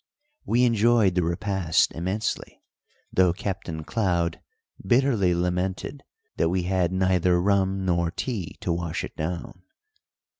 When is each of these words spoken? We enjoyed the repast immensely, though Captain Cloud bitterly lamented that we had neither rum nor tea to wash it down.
We 0.45 0.63
enjoyed 0.63 1.13
the 1.13 1.21
repast 1.21 1.91
immensely, 1.93 2.63
though 3.13 3.33
Captain 3.33 3.83
Cloud 3.83 4.41
bitterly 4.83 5.35
lamented 5.35 6.01
that 6.37 6.49
we 6.49 6.63
had 6.63 6.91
neither 6.91 7.39
rum 7.39 7.85
nor 7.85 8.09
tea 8.09 8.57
to 8.61 8.73
wash 8.73 9.03
it 9.03 9.15
down. 9.15 9.61